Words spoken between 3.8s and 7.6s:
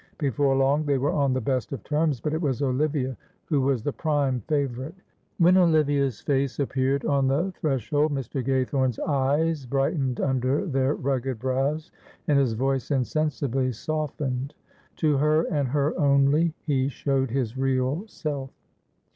the prime favourite. When Olivia's face appeared on the